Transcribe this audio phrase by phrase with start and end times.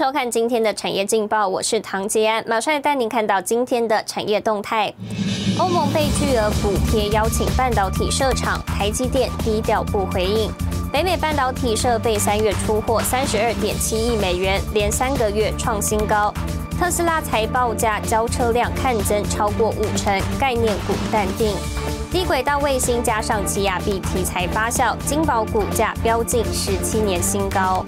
[0.00, 4.90] 收看今天的产业劲报，我是唐杰安，马上带您看到今天的产业动态。
[5.58, 10.50] 欧盟被巨额补贴邀请半导体设厂，台积电低调不回应。
[10.90, 16.32] 北美半导体设备三月出货三十二点七亿美元，连三个月创新高。
[16.78, 21.54] 特斯拉财报价交车辆看增超过五成，概念股淡定。
[22.10, 27.84] 低轨道卫星加上奇亚币题材发酵，金宝股价飙进十七年新高。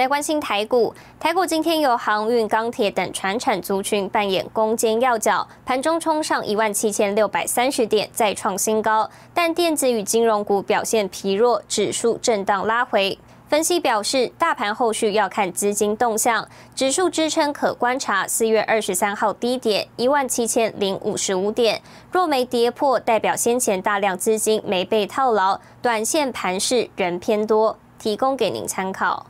[0.00, 9.10] 来关心台股，台股今天由航运、钢铁等船产族群扮演攻坚要角，盘中冲上一万七千六百三十点，再创新高。
[9.34, 13.18] 但电子与金融股表现疲弱，指数震荡拉回。
[13.50, 29.26] 分析表示，大盘后续要看资金动向，指数支撑可观察四月二十三号低点一万七千零五十五点，若没跌破，代表先前大量资金没被套牢，短线盘势仍偏多，提供给您参考。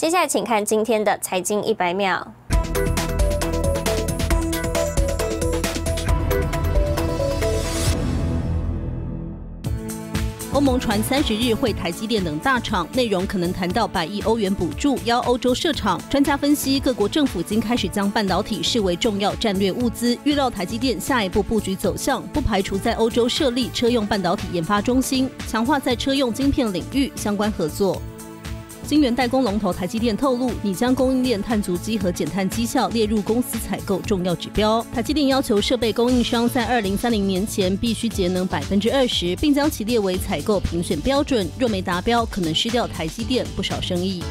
[0.00, 2.26] 接下来，请看今天的财经一百秒。
[10.54, 16.00] 欧盟传三十日会台积电等大厂，内容可能谈到百亿欧元补助，邀欧洲设厂。
[16.08, 28.00] 专家分析，各国政府已经开始将半导体视为重要战略物资，预料台积电下一步布局走向，不排除在欧洲设立车用半导体研发中心，强化在车用晶片领域相关合作。
[28.90, 34.84] 晶圆代工龙头台积电透露，已将供应链碳足迹和减碳绩效列入公司采购重要指标。
[34.92, 41.48] 台积电要求设备供应商在二零三零年前必须节能百分之二十，并将其列为采购评选标准。
[41.56, 44.24] 若没达标，可能失掉台积电不少生意。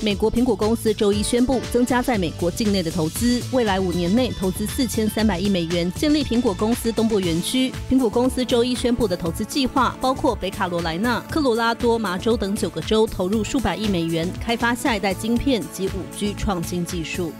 [0.00, 7.72] 美国苹果公司周一宣布增加在美国境内的投资，未来五年内投资四千三百亿美元建立苹果公司东部园区。
[7.90, 17.32] 苹果公司周一宣布的投资计划包括北卡罗来纳、科罗拉多、麻州等九个州，投入数百亿美元开发下一代晶片及五 G 创新技术。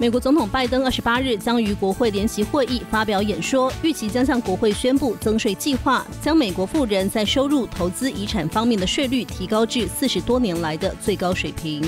[0.00, 11.82] 美国总统拜登二十八日将于国会联席会议发表演说，预期将向国会宣布增税计划，将美国富人在收入、投资、遗产方面的税率提高至四十多年来的最高水平。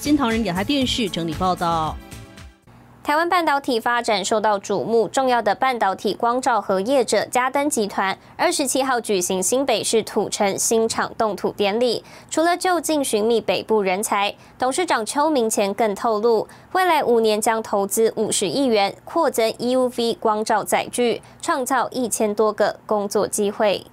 [0.00, 1.96] 新唐人亚太电视整理报道。
[3.06, 12.02] 台湾半导体发展受到瞩目，重要的半导体光照和业者嘉登集团二十七号举行新北市土城新厂动土典礼。
[12.28, 23.86] 除了就近寻觅北部人才，董事长邱明前更透露，未来五年将投资五十亿元，扩增 EUV 光照载具，创造一千多个工作机会。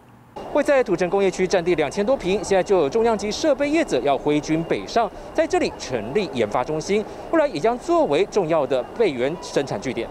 [0.54, 10.08] 位在土城工业区，占地两千多平，现在就有重量级设备业者要挥军北上，在这里成立研发中心，未来也将作为重要的备源生产据点。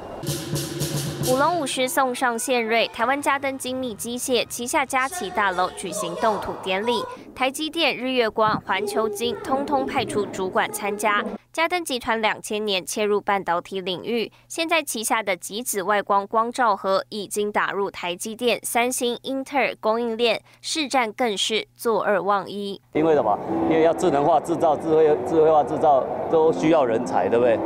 [1.30, 7.00] 舞龙舞狮送上献瑞，台湾嘉登精密机械旗下嘉旗大楼举行动土典礼，
[7.32, 11.24] 台积电、日月光、环球金通通派出主管参加。
[11.52, 22.80] 嘉登集团两千年切入半导体领域，现在旗下的极紫外光光照盒已经打入台积电、三星、英特尔供应链，市占更是坐二望一。
[22.94, 23.38] 因为什么？
[23.68, 27.58] 因为要智能化制造、智慧智慧化制造都需要人才，对不对？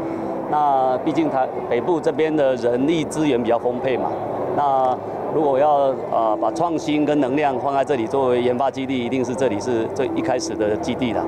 [0.51, 4.11] 那毕竟台北部这边的人力资源比较丰沛嘛。
[4.57, 4.99] 那
[5.35, 11.25] 如果要呃把创新跟能量放在这里作为研发基地，一定是这里是最一开始的基地了。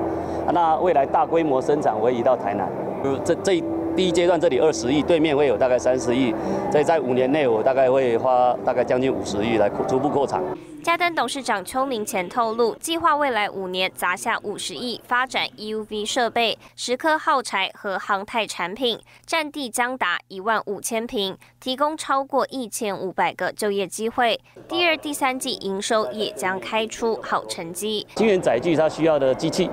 [0.51, 2.67] 那未来大规模生产会移到台南。
[3.03, 3.63] 就这这
[3.99, 6.33] 第一阶段这里二十亿，对面会有大概三十亿。
[6.71, 10.41] 所以在五年内，我大概会花大概将近五十亿来逐步扩产。
[10.81, 24.39] 嘉登董事长邱明前透露，计划未来五年砸下五十亿发展 EUV 设备、十颗耗材和航太产品，占地将达一万五千平，提供超过一千五百个就业机会。
[24.69, 28.07] 第二、第三季营收也将开出好成绩。
[28.15, 29.69] 晶圆载具它需要的机器，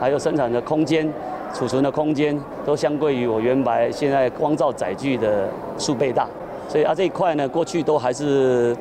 [0.00, 1.08] 还有生产的空间、
[1.54, 5.48] 储存的空间，都相对于我原来现在光照载具的
[5.78, 6.26] 数倍大，
[6.68, 8.76] 所以啊这一块呢，过去都还是。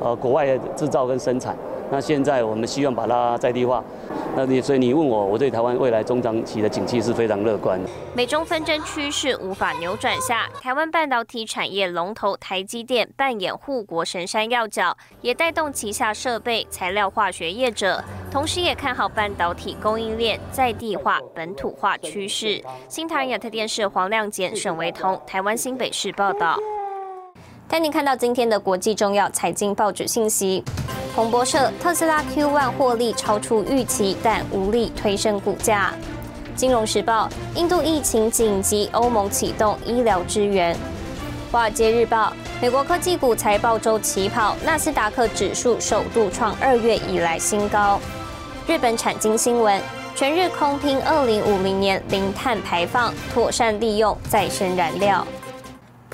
[0.00, 1.56] 呃，国外制造跟生产，
[1.90, 3.82] 那现在我们希望把它在地化。
[4.36, 7.80] 那你所以你问我，我对台湾未来中长期的景气是非常乐观。
[8.14, 22.60] 美中纷争趋势无法扭转下，台湾半导体产业龙头台积电扮演护国神山要角，也带动旗下设备、材料、化学业者，同时也看好半导体供应链在地化、本土化趋势。
[22.88, 26.58] 新台亚特电视黄亮简、沈维彤，台湾新北市报道。
[27.68, 30.64] 带您看到今天的国际重要财经报纸信息。
[31.14, 35.94] 彭博社：特斯拉 Q1 获利超出预期，但无力推升股价。
[36.56, 40.76] 金融时报：印度疫情紧急，欧盟启动医疗支援。
[41.52, 48.00] 华尔街日报：美国科技股财报周起跑，纳斯达克指数首度创二月以来新高。
[48.66, 49.80] 日本产经新闻：
[50.16, 55.24] 全日空拼二零五零年零碳排放，妥善利用再生燃料。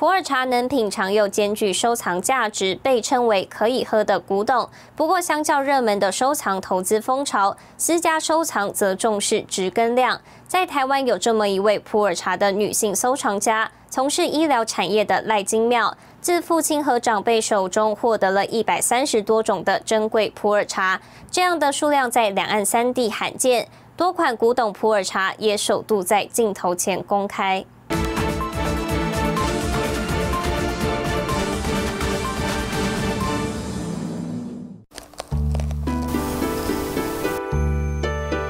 [0.01, 4.67] 普洱茶能品尝又兼具收藏价值，被称为可以喝的古董。
[4.97, 10.19] 不过，相较热门的收藏投资风潮，私家收藏则重视植根量。
[10.49, 20.99] 在台湾有这么一位普洱茶的女性收藏家，从事医疗产业的赖金妙，自父亲和长辈手中获得了一百三十多种的珍贵普洱茶，
[21.31, 23.69] 这样的数量在两岸三地罕见。
[23.99, 27.67] 多款古董普洱茶也首度在镜头前公开。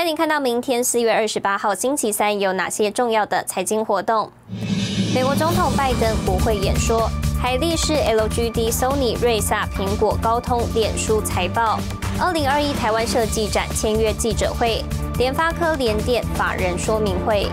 [0.00, 4.32] 带您看到明天四月二十八号星期三有哪些重要的财经活动？
[5.14, 7.06] 美国总统拜登国会演说，
[7.38, 11.78] 海力士、LG D、Sony、瑞萨、苹果、高通、脸书财报，
[12.18, 14.82] 二零二一台湾设计展签约记者会，
[15.18, 17.46] 联发科联电法人说明会。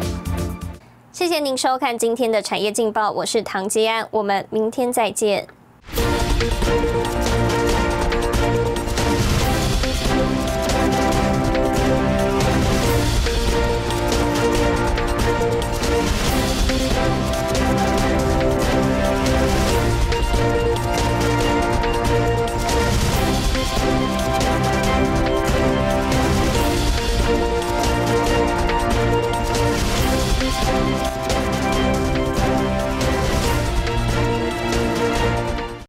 [1.12, 5.46] 谢谢您收看今天的产业劲报，我是唐吉安，我们明天再见。